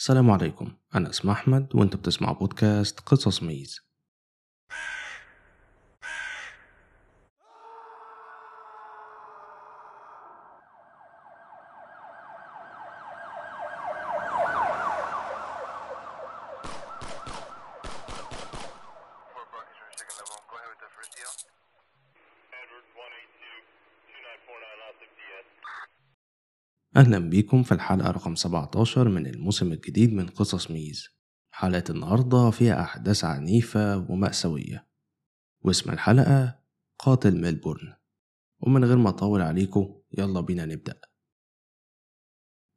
السلام 0.00 0.30
عليكم. 0.30 0.72
أنا 0.94 1.10
اسمي 1.10 1.32
أحمد 1.32 1.76
وأنت 1.76 1.96
بتسمع 1.96 2.32
بودكاست 2.32 3.00
قصص 3.00 3.42
ميز. 3.42 3.80
أهلا 26.96 27.18
بيكم 27.18 27.62
في 27.62 27.72
الحلقة 27.72 28.10
رقم 28.10 28.34
17 28.34 29.08
من 29.08 29.26
الموسم 29.26 29.72
الجديد 29.72 30.12
من 30.12 30.26
قصص 30.26 30.70
ميز. 30.70 31.08
حلقة 31.50 31.84
النهاردة 31.90 32.50
فيها 32.50 32.80
أحداث 32.80 33.24
عنيفة 33.24 34.10
ومأساوية. 34.10 34.88
واسم 35.64 35.90
الحلقة 35.90 36.60
قاتل 36.98 37.40
ميلبورن. 37.40 37.94
ومن 38.60 38.84
غير 38.84 38.96
ما 38.96 39.08
أطول 39.08 39.40
عليكم 39.40 40.00
يلا 40.18 40.40
بينا 40.40 40.66
نبدأ. 40.66 41.00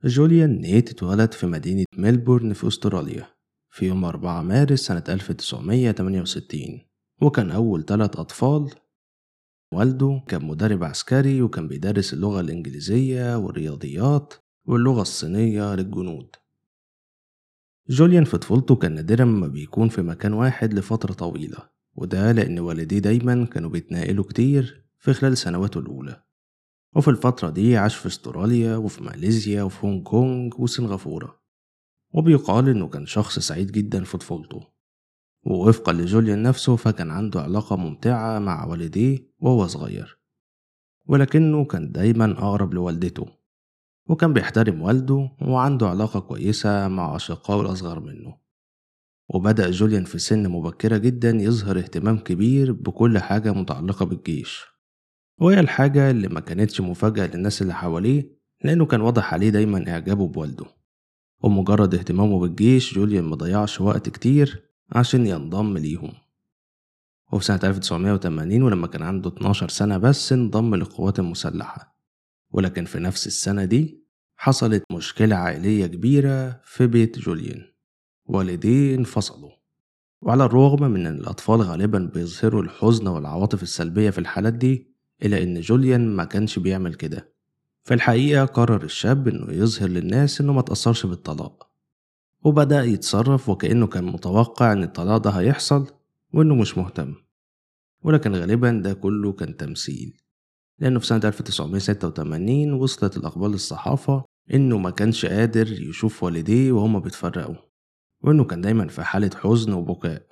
جوليان 0.03 0.61
نايت 0.61 0.89
اتولد 0.89 1.31
في 1.33 1.47
مدينة 1.47 1.85
ميلبورن 1.97 2.53
في 2.53 2.67
أستراليا 2.67 3.27
في 3.69 3.85
يوم 3.85 4.05
4 4.05 4.41
مارس 4.41 4.79
سنة 4.79 5.03
1968 5.09 6.81
وكان 7.21 7.51
أول 7.51 7.85
ثلاث 7.85 8.15
أطفال 8.15 8.73
والده 9.73 10.21
كان 10.27 10.45
مدرب 10.45 10.83
عسكري 10.83 11.41
وكان 11.41 11.67
بيدرس 11.67 12.13
اللغة 12.13 12.39
الإنجليزية 12.39 13.37
والرياضيات 13.37 14.33
واللغة 14.65 15.01
الصينية 15.01 15.75
للجنود. 15.75 16.35
جوليان 17.89 18.23
في 18.23 18.37
طفولته 18.37 18.75
كان 18.75 18.95
نادرا 18.95 19.25
ما 19.25 19.47
بيكون 19.47 19.89
في 19.89 20.01
مكان 20.01 20.33
واحد 20.33 20.73
لفترة 20.73 21.13
طويلة 21.13 21.57
وده 21.95 22.31
لأن 22.31 22.59
والديه 22.59 22.99
دايما 22.99 23.45
كانوا 23.45 23.69
بيتنقلوا 23.69 24.23
كتير 24.23 24.85
في 24.99 25.13
خلال 25.13 25.37
سنواته 25.37 25.79
الأولى. 25.79 26.23
وفي 26.95 27.07
الفترة 27.07 27.49
دي 27.49 27.77
عاش 27.77 27.95
في 27.95 28.07
أستراليا 28.07 28.75
وفي 28.77 29.03
ماليزيا 29.03 29.63
وفي 29.63 29.85
هونج 29.85 30.03
كونج 30.03 30.53
وسنغافورة. 30.59 31.39
وبيقال 32.11 32.69
إنه 32.69 32.87
كان 32.87 33.05
شخص 33.05 33.39
سعيد 33.39 33.71
جدا 33.71 34.03
في 34.03 34.17
طفولته 34.17 34.72
ووفقا 35.45 35.93
لجوليان 35.93 36.43
نفسه 36.43 36.75
فكان 36.75 37.11
عنده 37.11 37.41
علاقة 37.41 37.75
ممتعة 37.75 38.39
مع 38.39 38.65
والديه 38.65 39.33
وهو 39.39 39.67
صغير 39.67 40.19
ولكنه 41.07 41.65
كان 41.65 41.91
دايما 41.91 42.31
أقرب 42.31 42.73
لوالدته 42.73 43.43
وكان 44.09 44.33
بيحترم 44.33 44.81
والده 44.81 45.31
وعنده 45.41 45.87
علاقة 45.87 46.19
كويسة 46.19 46.87
مع 46.87 47.15
أشقائه 47.15 47.61
الأصغر 47.61 47.99
منه. 47.99 48.37
وبدأ 49.29 49.71
جوليان 49.71 50.03
في 50.03 50.19
سن 50.19 50.47
مبكرة 50.47 50.97
جدا 50.97 51.29
يظهر 51.29 51.77
اهتمام 51.77 52.17
كبير 52.17 52.71
بكل 52.71 53.19
حاجة 53.19 53.53
متعلقة 53.53 54.05
بالجيش 54.05 54.65
وهي 55.39 55.59
الحاجة 55.59 56.11
اللي 56.11 56.27
ما 56.27 56.39
كانتش 56.39 56.81
مفاجأة 56.81 57.27
للناس 57.27 57.61
اللي 57.61 57.73
حواليه 57.73 58.37
لأنه 58.63 58.85
كان 58.85 59.01
واضح 59.01 59.33
عليه 59.33 59.49
دايما 59.49 59.89
إعجابه 59.91 60.27
بوالده. 60.27 60.65
ومجرد 61.43 61.95
اهتمامه 61.95 62.39
بالجيش 62.39 62.93
جوليان 62.93 63.23
مضيعش 63.23 63.81
وقت 63.81 64.09
كتير 64.09 64.72
عشان 64.91 65.27
ينضم 65.27 65.77
ليهم. 65.77 66.13
وفي 67.31 67.45
سنة 67.45 67.59
1980 67.63 68.63
ولما 68.63 68.87
كان 68.87 69.01
عنده 69.01 69.29
12 69.29 69.69
سنة 69.69 69.97
بس 69.97 70.33
انضم 70.33 70.75
للقوات 70.75 71.19
المسلحة. 71.19 71.97
ولكن 72.51 72.85
في 72.85 72.99
نفس 72.99 73.27
السنة 73.27 73.65
دي 73.65 74.03
حصلت 74.37 74.83
مشكلة 74.91 75.35
عائلية 75.35 75.85
كبيرة 75.87 76.61
في 76.65 76.87
بيت 76.87 77.19
جوليان. 77.19 77.61
والديه 78.25 78.95
انفصلوا. 78.95 79.51
وعلى 80.21 80.45
الرغم 80.45 80.91
من 80.91 81.07
أن 81.07 81.15
الأطفال 81.17 81.61
غالبا 81.61 81.99
بيظهروا 82.13 82.61
الحزن 82.63 83.07
والعواطف 83.07 83.63
السلبية 83.63 84.09
في 84.09 84.17
الحالات 84.19 84.53
دي 84.53 84.93
إلا 85.23 85.43
أن 85.43 85.61
جوليان 85.61 86.15
ما 86.15 86.23
كانش 86.23 86.59
بيعمل 86.59 86.93
كده. 86.93 87.33
في 87.83 87.93
الحقيقة 87.93 88.45
قرر 88.45 88.83
الشاب 88.83 89.27
إنه 89.27 89.53
يظهر 89.53 89.89
للناس 89.89 90.41
إنه 90.41 90.53
ما 90.53 90.61
تأثرش 90.61 91.05
بالطلاق. 91.05 91.72
وبدأ 92.45 92.83
يتصرف 92.83 93.49
وكأنه 93.49 93.87
كان 93.87 94.03
متوقع 94.03 94.71
إن 94.73 94.83
الطلاق 94.83 95.17
ده 95.17 95.29
هيحصل 95.29 95.87
وإنه 96.33 96.55
مش 96.55 96.77
مهتم. 96.77 97.15
ولكن 98.03 98.31
غالبا 98.35 98.81
ده 98.83 98.93
كله 98.93 99.33
كان 99.33 99.57
تمثيل. 99.57 100.17
لأنه 100.79 100.99
في 100.99 101.05
سنة 101.05 101.21
1986 101.25 102.73
وصلت 102.73 103.17
الأخبار 103.17 103.49
للصحافة 103.49 104.25
إنه 104.53 104.77
ما 104.77 104.89
كانش 104.89 105.25
قادر 105.25 105.71
يشوف 105.71 106.23
والديه 106.23 106.71
وهما 106.71 106.99
بيتفرقوا 106.99 107.55
وإنه 108.21 108.43
كان 108.43 108.61
دايما 108.61 108.87
في 108.87 109.03
حالة 109.03 109.29
حزن 109.35 109.73
وبكاء. 109.73 110.27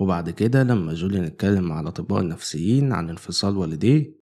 وبعد 0.00 0.30
كده 0.30 0.62
لما 0.62 0.94
جوليان 0.94 1.24
اتكلم 1.24 1.64
مع 1.64 1.80
الأطباء 1.80 2.20
النفسيين 2.20 2.92
عن 2.92 3.10
انفصال 3.10 3.56
والديه 3.56 4.16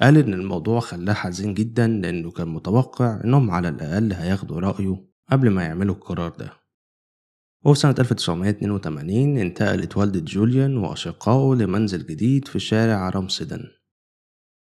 قال 0.00 0.16
إن 0.18 0.34
الموضوع 0.34 0.80
خلاه 0.80 1.14
حزين 1.14 1.54
جدا 1.54 1.86
لأنه 1.86 2.30
كان 2.30 2.48
متوقع 2.48 3.20
إنهم 3.24 3.50
على 3.50 3.68
الأقل 3.68 4.12
هياخدوا 4.12 4.60
رأيه 4.60 5.11
قبل 5.32 5.50
ما 5.50 5.62
يعملوا 5.62 5.94
القرار 5.94 6.30
ده. 6.30 6.52
وفي 7.64 7.80
سنة 7.80 7.94
1982 7.98 9.38
انتقلت 9.38 9.96
والدة 9.96 10.20
جوليان 10.20 10.76
وأشقائه 10.76 11.54
لمنزل 11.54 12.06
جديد 12.06 12.48
في 12.48 12.58
شارع 12.58 13.08
رامسدن. 13.08 13.64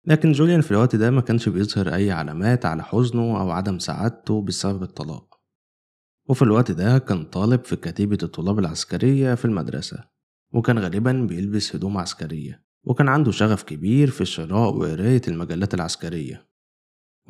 لكن 0.06 0.32
جوليان 0.32 0.62
في 0.62 0.72
الوقت 0.72 0.96
ده 0.96 1.12
ما 1.12 1.22
كانش 1.22 1.50
بيظهر 1.50 1.94
أي 1.94 2.12
علامات 2.12 2.66
على 2.66 2.84
حزنه 2.84 3.42
أو 3.42 3.52
عدم 3.52 3.80
سعادته 3.80 4.42
بسبب 4.42 4.84
الطلاق. 4.84 5.42
وفي 6.30 6.42
الوقت 6.42 6.72
ده 6.72 6.98
كان 6.98 7.26
طالب 7.26 7.66
في 7.66 7.76
كتيبة 7.76 8.18
الطلاب 8.24 8.60
العسكرية 8.60 9.36
في 9.36 9.46
المدرسة 9.46 10.04
وكان 10.54 10.80
غالبا 10.80 11.12
بيلبس 11.30 11.76
هدوم 11.76 11.98
عسكرية 11.98 12.66
وكان 12.84 13.08
عنده 13.08 13.32
شغف 13.32 13.64
كبير 13.64 14.10
في 14.10 14.26
شراء 14.26 14.76
وقراية 14.76 15.22
المجلات 15.28 15.74
العسكرية. 15.74 16.51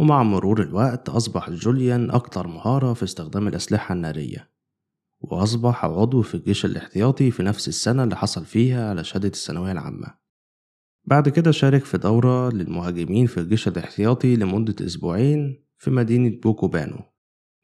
ومع 0.01 0.23
مرور 0.23 0.61
الوقت 0.61 1.09
أصبح 1.09 1.49
جوليان 1.49 2.11
أكثر 2.11 2.47
مهارة 2.47 2.93
في 2.93 3.03
استخدام 3.03 3.47
الأسلحة 3.47 3.93
النارية 3.93 4.51
وأصبح 5.19 5.85
عضو 5.85 6.21
في 6.21 6.35
الجيش 6.35 6.65
الاحتياطي 6.65 7.31
في 7.31 7.43
نفس 7.43 7.67
السنة 7.67 8.03
اللي 8.03 8.15
حصل 8.15 8.45
فيها 8.45 8.89
على 8.89 9.03
شهادة 9.03 9.27
الثانوية 9.27 9.71
العامة. 9.71 10.07
بعد 11.05 11.29
كده 11.29 11.51
شارك 11.51 11.85
في 11.85 11.97
دورة 11.97 12.49
للمهاجمين 12.49 13.25
في 13.25 13.39
الجيش 13.39 13.67
الاحتياطي 13.67 14.35
لمدة 14.35 14.85
أسبوعين 14.85 15.65
في 15.77 15.91
مدينة 15.91 16.39
بوكابونيال 16.43 16.99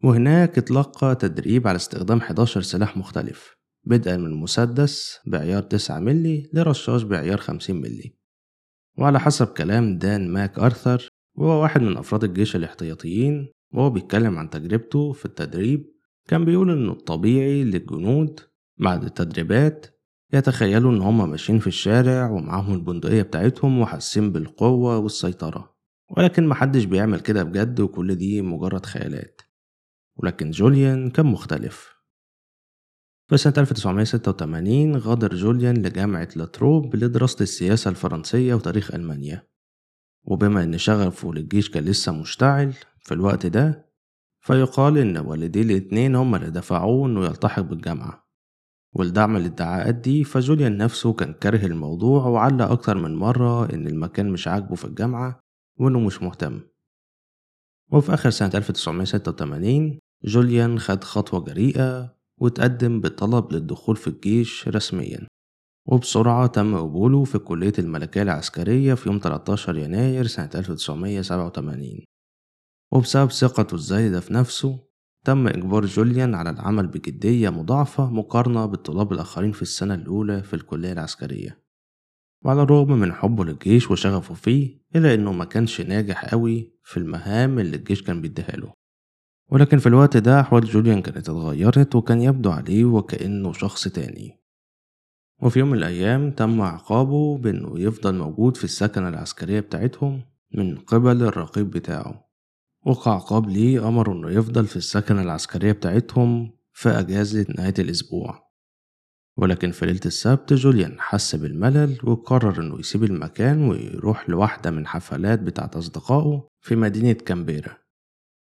وهناك 0.04 0.58
اتلقى 0.58 1.16
تدريب 1.16 1.68
على 1.68 1.76
استخدام 1.76 2.18
11 2.18 2.62
سلاح 2.62 2.98
مختلف 2.98 3.56
بدءا 3.84 4.18
من 4.18 4.34
مسدس 4.34 5.20
بعيار 5.26 5.64
9 5.64 6.00
ملي 6.00 6.50
لرشاش 6.54 7.04
بعيار 7.04 7.38
50 7.38 7.76
ملي 7.76 8.18
وعلى 8.98 9.20
حسب 9.20 9.48
كلام 9.48 9.98
دان 9.98 10.30
ماك 10.30 10.60
أرثر 10.60 11.17
وهو 11.38 11.62
واحد 11.62 11.82
من 11.82 11.98
أفراد 11.98 12.24
الجيش 12.24 12.56
الاحتياطيين 12.56 13.52
وهو 13.74 13.90
بيتكلم 13.90 14.38
عن 14.38 14.50
تجربته 14.50 15.12
في 15.12 15.26
التدريب. 15.26 15.98
كان 16.28 16.46
بيقول 16.46 16.72
إنه 16.72 16.92
الطبيعي 16.92 17.64
للجنود 17.64 18.40
بعد 18.80 19.04
التدريبات 19.04 19.86
يتخيلوا 20.34 20.92
إن 20.92 21.02
هما 21.02 21.26
ماشيين 21.26 21.60
في 21.60 21.68
الشارع 21.68 22.30
ومعاهم 22.30 22.74
البندقية 22.74 23.22
بتاعتهم 23.22 23.80
وحاسين 23.80 24.32
بالقوة 24.32 24.98
والسيطرة. 24.98 25.78
ولكن 26.18 26.48
محدش 26.48 26.84
بيعمل 26.84 27.20
كده 27.20 27.44
بجد 27.44 27.80
وكل 27.80 28.16
دي 28.16 28.42
مجرد 28.42 28.86
خيالات. 28.86 29.42
ولكن 30.16 30.52
جوليان 30.52 31.10
كان 31.10 31.26
مختلف. 31.26 31.98
في 33.30 33.38
سنة 33.38 33.54
1986 33.58 34.98
غادر 34.98 35.36
جوليان 35.36 35.78
لجامعة 35.78 36.30
لاتروب 36.36 36.96
لدراسة 36.96 37.44
السياسة 37.44 37.90
الفرنسية 37.90 38.54
وتاريخ 38.54 38.94
ألمانيا. 38.94 39.48
وبما 40.28 40.64
إن 40.64 40.78
شغفه 40.78 41.34
للجيش 41.34 41.70
كان 41.70 41.84
لسه 41.84 42.12
مشتعل 42.12 42.74
في 43.00 43.14
الوقت 43.14 43.46
ده 43.46 43.88
فيقال 44.42 44.98
إن 44.98 45.18
والديه 45.18 45.62
الاتنين 45.62 46.16
هما 46.16 46.38
اللي 46.38 46.50
دفعوه 46.52 47.08
إنه 47.08 47.26
يلتحق 47.26 47.62
بالجامعة. 47.62 48.28
ولدعم 48.96 49.36
الادعاءات 49.36 49.96
دي 49.96 50.24
فجوليان 50.24 50.78
نفسه 50.78 51.14
كان 51.14 51.34
كاره 51.34 51.66
الموضوع 51.66 52.26
وعلق 52.26 52.72
أكتر 52.72 52.98
من 52.98 53.16
مرة 53.16 53.74
إن 53.74 53.88
المكان 53.88 54.30
مش 54.30 54.48
عاجبه 54.48 54.76
في 54.76 54.86
الجامعة 54.86 55.40
وإنه 55.80 56.00
مش 56.00 56.22
مهتم. 56.24 56.62
وفي 57.92 58.14
آخر 58.14 58.30
سنة 58.30 58.52
1986 58.56 60.00
جوليان 60.26 60.80
خد 60.80 61.04
خطوة 61.04 61.40
جريئة 61.44 62.18
وتقدم 62.42 63.02
بطلب 63.02 63.54
للدخول 63.54 63.96
في 63.96 64.08
الجيش 64.08 64.68
رسميا. 64.68 65.28
وبسرعة 65.88 66.48
تم 66.48 66.78
قبوله 66.78 67.24
في 67.24 67.40
كلية 67.40 67.74
الملكية 67.80 68.22
العسكرية 68.22 68.94
في 68.94 69.10
يوم 69.10 69.20
13 69.24 69.78
يناير 69.78 70.28
سنة 70.28 70.50
1987 70.56 72.00
وبسبب 72.92 73.32
ثقته 73.32 73.76
الزايدة 73.76 74.20
في 74.20 74.34
نفسه 74.34 74.88
تم 75.26 75.48
إجبار 75.48 75.86
جوليان 75.86 76.36
على 76.36 76.50
العمل 76.50 76.88
بجدية 76.88 77.50
مضاعفة 77.50 78.10
مقارنة 78.10 78.66
بالطلاب 78.66 79.14
الآخرين 79.14 79.52
في 79.52 79.62
السنة 79.62 79.94
الأولى 79.94 80.44
في 80.44 80.54
الكلية 80.54 80.92
العسكرية. 80.92 81.64
وعلى 82.46 82.62
الرغم 82.62 82.92
من 82.92 83.14
حبه 83.14 83.46
للجيش 83.46 83.92
وشغفه 83.92 84.34
فيه 84.34 84.82
إلا 84.96 85.14
إنه 85.14 85.32
ما 85.32 85.46
كانش 85.46 85.82
ناجح 85.82 86.26
قوي 86.26 86.74
في 86.84 86.98
المهام 86.98 87.60
اللي 87.60 87.78
الجيش 87.78 88.02
كان 88.04 88.22
بيديها 88.22 88.52
له. 88.56 88.74
ولكن 89.52 89.78
في 89.78 89.88
الوقت 89.88 90.18
ده 90.18 90.40
أحوال 90.40 90.66
جوليان 90.66 91.02
كانت 91.02 91.18
اتغيرت 91.18 91.96
وكان 91.96 92.22
يبدو 92.22 92.52
عليه 92.52 92.86
وكأنه 92.86 93.54
شخص 93.54 93.88
تاني. 93.88 94.37
وفي 95.42 95.60
يوم 95.60 95.70
من 95.72 95.78
الأيام 95.78 96.32
تم 96.32 96.62
عقابه 96.62 97.38
بأنه 97.38 97.80
يفضل 97.80 98.16
موجود 98.16 98.58
في 98.58 98.64
السكنة 98.64 99.10
العسكرية 99.10 99.60
بتاعتهم 99.60 100.22
من 100.54 100.78
قبل 100.78 101.24
الرقيب 101.24 101.70
بتاعه. 101.72 102.28
وكعقاب 102.86 103.50
ليه 103.50 103.88
أمره 103.88 104.14
إنه 104.14 104.32
يفضل 104.32 104.66
في 104.68 104.76
السكنة 104.76 105.22
العسكرية 105.22 105.72
بتاعتهم 105.72 106.52
في 106.74 106.90
أجازة 106.90 107.46
نهاية 107.58 107.74
الأسبوع. 107.80 108.48
ولكن 109.38 109.72
في 109.72 109.86
ليلة 109.86 110.00
السبت 110.06 110.54
جوليان 110.54 110.96
حس 111.00 111.36
بالملل 111.36 111.98
وقرر 112.04 112.62
إنه 112.62 112.80
يسيب 112.80 113.04
المكان 113.04 113.70
ويروح 113.70 114.30
لواحدة 114.30 114.72
من 114.72 114.88
حفلات 114.88 115.40
بتاعت 115.40 115.76
أصدقائه 115.76 116.48
في 116.62 116.76
مدينة 116.76 117.14
كامبيرا. 117.14 117.78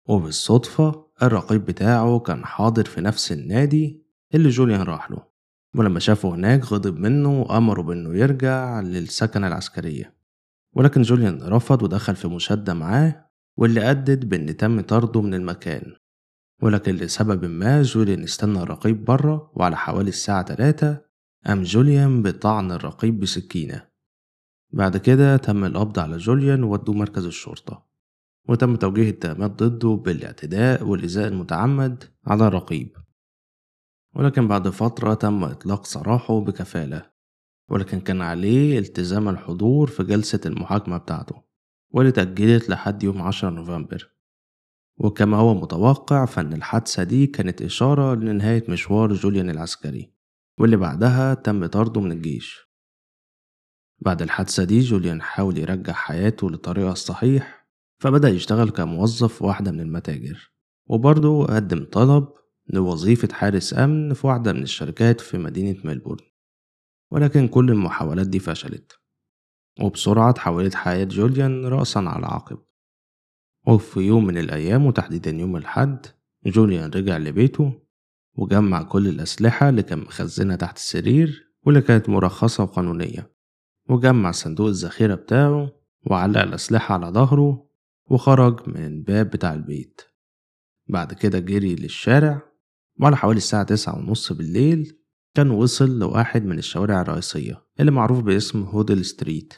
وبالصدفة 0.07 1.07
الرقيب 1.23 1.65
بتاعه 1.65 2.19
كان 2.19 2.45
حاضر 2.45 2.85
في 2.85 3.01
نفس 3.01 3.31
النادي 3.31 4.03
اللي 4.33 4.49
جوليان 4.49 4.81
راح 4.81 5.11
له. 5.11 5.32
ولما 5.75 5.99
شافه 5.99 6.29
هناك 6.29 6.65
غضب 6.65 6.99
منه 6.99 7.41
وأمره 7.41 7.81
بإنه 7.81 8.17
يرجع 8.17 8.79
للسكنة 8.79 9.47
العسكرية. 9.47 10.13
ولكن 10.73 11.01
جوليان 11.01 11.43
رفض 11.43 11.83
ودخل 11.83 12.15
في 12.15 12.27
مشادة 12.27 12.73
معاه 12.73 13.29
واللي 13.57 13.91
أدت 13.91 14.25
بإن 14.25 14.57
تم 14.57 14.81
طرده 14.81 15.21
من 15.21 15.33
المكان. 15.33 15.93
ولكن 16.61 16.95
لسبب 16.95 17.45
ما 17.45 17.81
جوليان 17.81 18.23
استنى 18.23 18.59
الرقيب 18.61 19.05
بره 19.05 19.51
وعلى 19.55 19.77
حوالي 19.77 20.09
الساعة 20.09 20.41
تلاتة 20.41 20.97
قام 21.45 21.63
جوليان 21.63 22.21
بطعن 22.21 22.71
الرقيب 22.71 23.19
بسكينة. 23.19 23.87
بعد 24.71 24.97
كده 24.97 25.37
تم 25.37 25.65
القبض 25.65 25.99
على 25.99 26.17
جوليان 26.17 26.63
وودوه 26.63 26.95
مركز 26.95 27.25
الشرطة. 27.25 27.85
وتم 28.49 28.75
توجيه 28.75 29.09
اتهامات 29.09 29.63
ضده 29.63 29.89
بالاعتداء 29.89 30.83
والإيذاء 30.83 31.27
المتعمد 31.27 32.03
على 32.27 32.47
الرقيب. 32.47 32.97
ولكن 34.15 34.47
بعد 34.47 34.69
فترة 34.69 35.13
تم 35.13 35.43
إطلاق 35.43 35.85
سراحه 35.85 36.39
بكفالة 36.39 37.11
ولكن 37.69 37.99
كان 37.99 38.21
عليه 38.21 38.79
التزام 38.79 39.29
الحضور 39.29 39.87
في 39.87 40.03
جلسة 40.03 40.39
المحاكمة 40.45 40.97
بتاعته 40.97 41.43
واللي 41.91 42.09
اتأجلت 42.09 42.69
لحد 42.69 43.03
يوم 43.03 43.21
10 43.21 43.49
نوفمبر. 43.49 44.09
وكما 44.97 45.37
هو 45.37 45.53
متوقع 45.53 46.25
فإن 46.25 46.53
الحادثة 46.53 47.03
دي 47.03 47.27
كانت 47.27 47.61
إشارة 47.61 48.15
لنهاية 48.15 48.63
مشوار 48.69 49.13
جوليان 49.13 49.49
العسكري 49.49 50.13
واللي 50.59 50.77
بعدها 50.77 51.33
تم 51.33 51.65
طرده 51.65 52.01
من 52.01 52.11
الجيش. 52.11 52.73
بعد 53.99 54.21
الحادثة 54.21 54.63
دي 54.63 54.79
جوليان 54.79 55.21
حاول 55.21 55.57
يرجع 55.57 55.93
حياته 55.93 56.49
لطريقها 56.51 56.91
الصحيح 56.91 57.67
فبدأ 57.99 58.29
يشتغل 58.29 58.69
كموظف 58.69 59.41
واحدة 59.41 59.71
من 59.71 59.79
المتاجر 59.79 60.51
وبرضه 60.89 61.45
قدم 61.45 61.85
طلب 61.91 62.27
لوظيفة 62.67 63.33
حارس 63.33 63.73
أمن 63.73 64.13
في 64.13 64.27
واحدة 64.27 64.53
من 64.53 64.63
الشركات 64.63 65.21
في 65.21 65.37
مدينة 65.37 65.79
ميلبورن 65.83 66.25
ولكن 67.11 67.47
كل 67.47 67.71
المحاولات 67.71 68.27
دي 68.27 68.39
فشلت. 68.39 68.99
وبسرعة 69.81 70.31
تحولت 70.31 70.75
حياة 70.75 71.03
جوليان 71.03 71.65
رأسا 71.65 71.99
على 71.99 72.25
عقب. 72.25 72.57
وفي 73.67 73.99
يوم 73.99 74.25
من 74.25 74.37
الأيام 74.37 74.85
وتحديدا 74.85 75.31
يوم 75.31 75.55
الحد 75.55 76.05
جوليان 76.45 76.89
رجع 76.89 77.17
لبيته 77.17 77.81
وجمع 78.35 78.83
كل 78.83 79.07
الأسلحة 79.07 79.69
اللي 79.69 79.83
كان 79.83 79.99
مخزنها 79.99 80.55
تحت 80.55 80.77
السرير 80.77 81.53
واللي 81.65 81.81
كانت 81.81 82.09
مرخصة 82.09 82.63
وقانونية. 82.63 83.31
وجمع 83.89 84.31
صندوق 84.31 84.67
الذخيرة 84.67 85.15
بتاعه 85.15 85.71
وعلق 86.05 86.41
الأسلحة 86.41 86.93
على 86.93 87.07
ظهره 87.07 87.67
وخرج 88.05 88.69
من 88.69 88.85
الباب 88.85 89.29
بتاع 89.29 89.53
البيت. 89.53 90.01
بعد 90.87 91.13
كده 91.13 91.39
جري 91.39 91.75
للشارع 91.75 92.52
وعلى 92.99 93.17
حوالي 93.17 93.37
الساعة 93.37 93.63
تسعة 93.63 93.97
ونص 93.97 94.31
بالليل 94.31 94.97
كان 95.35 95.51
وصل 95.51 95.99
لواحد 95.99 96.45
من 96.45 96.57
الشوارع 96.57 97.01
الرئيسية 97.01 97.65
اللي 97.79 97.91
معروف 97.91 98.19
باسم 98.19 98.63
هودل 98.63 99.05
ستريت. 99.05 99.53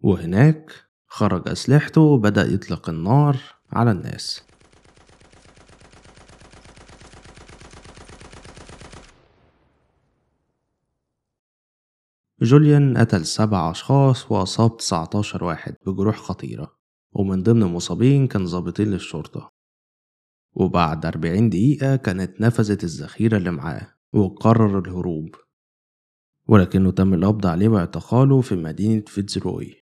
وهناك 0.00 0.72
خرج 1.06 1.48
أسلحته 1.48 2.00
وبدأ 2.00 2.42
يطلق 2.52 2.88
النار 2.88 3.36
على 3.72 3.90
الناس. 3.90 4.42
جوليان 12.42 12.98
قتل 12.98 13.26
سبع 13.26 13.70
أشخاص 13.70 14.30
وأصاب 14.32 14.76
19 14.76 15.44
واحد 15.44 15.76
بجروح 15.86 16.16
خطيرة. 16.16 16.76
ومن 17.12 17.42
ضمن 17.42 17.62
المصابين 17.62 18.26
كان 18.26 18.44
ضابطين 18.44 18.90
للشرطة. 18.90 19.53
وبعد 20.54 21.06
40 21.06 21.48
دقيقة 21.50 21.96
كانت 21.96 22.40
نفذت 22.40 22.84
الذخيرة 22.84 23.36
اللي 23.36 23.50
معاه 23.50 23.94
وقرر 24.12 24.78
الهروب. 24.78 25.34
ولكنه 26.48 26.90
تم 26.90 27.14
القبض 27.14 27.46
عليه 27.46 27.68
واعتقاله 27.68 28.40
في 28.40 28.54
مدينة 28.54 29.04
فيتزروي. 29.06 29.84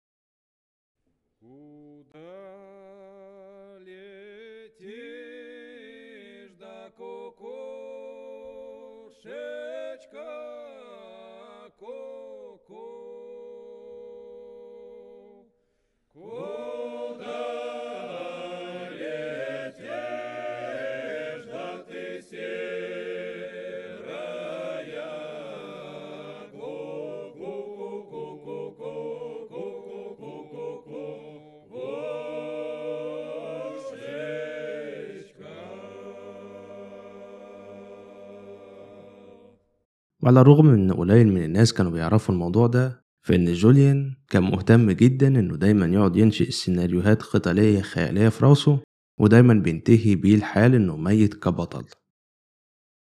وعلى 40.25 40.42
الرغم 40.42 40.66
من 40.66 40.74
إن 40.74 40.94
قليل 40.94 41.33
من 41.33 41.44
الناس 41.44 41.74
كانوا 41.74 41.92
بيعرفوا 41.92 42.33
الموضوع 42.36 42.68
ده 42.68 43.06
فإن 43.22 43.54
جوليان 43.54 44.16
كان 44.30 44.44
مهتم 44.44 44.92
جدا 44.92 45.27
إنه 45.27 45.56
دايما 45.56 45.86
يقعد 45.86 46.16
ينشئ 46.16 46.51
سيناريوهات 46.51 47.24
قتالية 47.24 47.81
خيالية 47.81 48.30
في 48.30 48.45
راسه 48.45 48.80
ودايما 49.19 49.54
بينتهي 49.54 50.16
بيه 50.16 50.36
الحال 50.36 50.75
إنه 50.75 50.98
ميت 50.98 51.33
كبطل. 51.33 51.86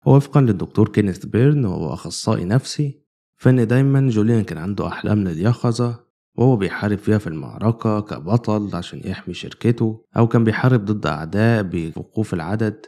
ووفقا 0.05 0.41
للدكتور 0.41 0.89
كينيث 0.89 1.25
بيرن 1.25 1.65
وهو 1.65 1.93
أخصائي 1.93 2.45
نفسي 2.45 3.01
فإن 3.37 3.67
دايما 3.67 4.09
جوليان 4.09 4.43
كان 4.43 4.57
عنده 4.57 4.87
أحلام 4.87 5.23
لليقظة 5.23 6.05
وهو 6.37 6.55
بيحارب 6.55 6.97
فيها 6.97 7.17
في 7.17 7.27
المعركة 7.27 7.99
كبطل 7.99 8.75
عشان 8.75 9.01
يحمي 9.05 9.33
شركته 9.33 10.05
أو 10.17 10.27
كان 10.27 10.43
بيحارب 10.43 10.85
ضد 10.85 11.05
أعداء 11.05 11.63
بيفوقوه 11.63 12.33
العدد. 12.33 12.85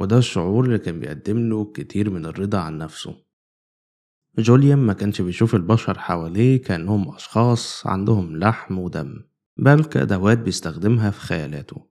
وده 0.00 0.18
الشعور 0.18 0.64
اللي 0.64 0.78
كان 0.78 1.00
بيقدم 1.00 1.48
له 1.48 1.72
كتير 1.72 2.10
من 2.10 2.26
الرضا 2.26 2.58
عن 2.58 2.78
نفسه. 2.78 3.25
جوليان 4.38 4.78
ما 4.78 4.92
كانش 4.92 5.20
بيشوف 5.20 5.54
البشر 5.54 5.98
حواليه 5.98 6.62
كأنهم 6.62 7.14
أشخاص 7.14 7.86
عندهم 7.86 8.36
لحم 8.36 8.78
ودم 8.78 9.22
بل 9.58 9.84
كأدوات 9.84 10.38
بيستخدمها 10.38 11.10
في 11.10 11.20
خيالاته. 11.20 11.86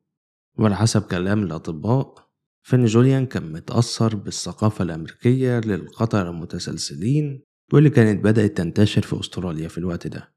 وعلى 0.59 0.75
حسب 0.75 1.01
كلام 1.01 1.43
الأطباء 1.43 2.15
فإن 2.63 2.85
جوليان 2.85 3.25
كان 3.25 3.51
متأثر 3.53 4.15
بالثقافة 4.15 4.83
الأمريكية 4.83 5.59
للقتلة 5.59 6.29
المتسلسلين 6.29 7.43
واللي 7.73 7.89
كانت 7.89 8.23
بدأت 8.23 8.57
تنتشر 8.57 9.01
في 9.01 9.19
أستراليا 9.19 9.67
في 9.67 9.77
الوقت 9.77 10.07
ده. 10.07 10.35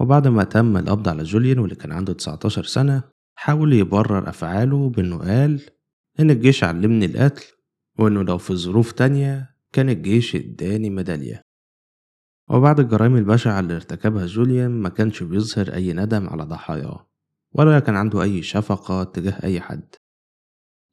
وبعد 0.00 0.28
ما 0.28 0.44
تم 0.44 0.76
القبض 0.76 1.08
على 1.08 1.22
جوليان 1.22 1.58
واللي 1.58 1.74
كان 1.74 1.92
عنده 1.92 2.12
19 2.12 2.64
سنة 2.64 3.02
حاول 3.34 3.72
يبرر 3.72 4.28
أفعاله 4.28 4.90
بإنه 4.90 5.18
قال 5.18 5.60
إن 6.20 6.30
الجيش 6.30 6.64
علمني 6.64 7.04
القتل 7.06 7.44
وإنه 7.98 8.22
لو 8.22 8.38
في 8.38 8.56
ظروف 8.56 8.92
تانية 8.92 9.51
كان 9.72 9.88
الجيش 9.88 10.36
اداني 10.36 10.90
ميدالية. 10.90 11.42
وبعد 12.50 12.80
الجرائم 12.80 13.16
البشعة 13.16 13.60
اللي 13.60 13.74
ارتكبها 13.74 14.26
جوليان 14.26 14.70
ما 14.70 14.88
كانش 14.88 15.22
بيظهر 15.22 15.74
أي 15.74 15.92
ندم 15.92 16.28
على 16.28 16.42
ضحاياه 16.44 17.08
ولا 17.52 17.80
كان 17.80 17.96
عنده 17.96 18.22
أي 18.22 18.42
شفقة 18.42 19.04
تجاه 19.04 19.44
أي 19.44 19.60
حد. 19.60 19.94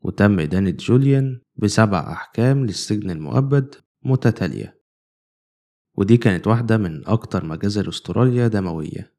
وتم 0.01 0.39
إدانة 0.39 0.69
جوليان 0.69 1.41
بسبع 1.55 2.11
أحكام 2.11 2.65
للسجن 2.65 3.11
المؤبد 3.11 3.75
متتالية. 4.03 4.79
ودي 5.97 6.17
كانت 6.17 6.47
واحدة 6.47 6.77
من 6.77 7.07
أكتر 7.07 7.45
مجازر 7.45 7.89
أستراليا 7.89 8.47
دموية. 8.47 9.13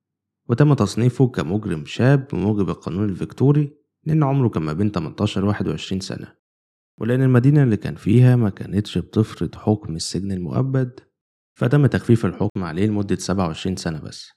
وتم 0.49 0.75
تصنيفه 0.75 1.29
كمجرم 1.29 1.85
شاب 1.85 2.29
بموجب 2.33 2.71
القانون 2.71 3.09
الفيكتوري 3.09 3.77
لأن 4.05 4.23
عمره 4.23 4.49
كان 4.49 4.63
ما 4.63 4.73
بين 4.73 4.91
18 4.91 5.45
و 5.45 5.49
21 5.49 6.01
سنة. 6.01 6.40
ولأن 7.01 7.23
المدينة 7.23 7.63
اللي 7.63 7.77
كان 7.77 7.95
فيها 7.95 8.37
ما 8.37 8.51
كانتش 8.51 8.99
بتفرض 8.99 9.55
حكم 9.55 9.97
السجن 9.97 10.33
المؤبد 10.33 11.01
فتم 11.55 11.87
تخفيف 11.87 12.27
الحكم 12.27 12.65
عليه 12.65 12.87
لمدة 12.87 13.17
27 13.17 13.77
سنة 13.77 14.01
بس. 14.01 14.33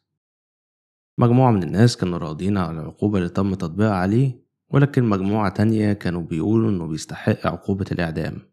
مجموعة 1.17 1.51
من 1.51 1.63
الناس 1.63 1.97
كانوا 1.97 2.17
راضيين 2.17 2.57
على 2.57 2.79
العقوبة 2.79 3.17
اللي 3.17 3.29
تم 3.29 3.53
تطبيقها 3.53 3.95
عليه 3.95 4.43
ولكن 4.69 5.03
مجموعة 5.03 5.49
تانية 5.49 5.93
كانوا 5.93 6.21
بيقولوا 6.21 6.69
إنه 6.69 6.87
بيستحق 6.87 7.47
عقوبة 7.47 7.85
الإعدام. 7.91 8.52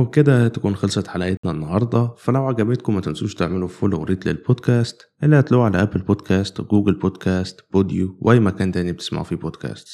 وبكده 0.00 0.48
تكون 0.48 0.76
خلصت 0.76 1.06
حلقتنا 1.06 1.50
النهاردة. 1.50 2.14
فلو 2.18 2.46
عجبتكم 2.46 2.94
ما 2.94 3.00
تنسوش 3.00 3.34
تعملوا 3.34 3.68
follow 3.68 4.00
و 4.00 4.05
rate 4.05 4.26
للبودكاست 4.26 5.02
اللي 5.22 5.38
هتلاقوه 5.38 5.66
على 5.66 5.82
أبل 5.82 6.00
بودكاست 6.00 6.60
وجوجل 6.60 6.94
بودكاست 6.94 7.60
بوديو 7.72 8.18
وأي 8.20 8.40
مكان 8.40 8.72
تاني 8.72 8.92
بتسمعوا 8.92 9.24
فيه 9.24 9.36
بودكاست 9.36 9.88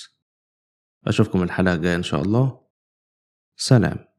أشوفكم 1.06 1.42
الحلقة 1.42 1.74
الجاية 1.74 1.96
إن 1.96 2.02
شاء 2.02 2.22
الله. 2.22 2.60
سلام. 3.56 4.15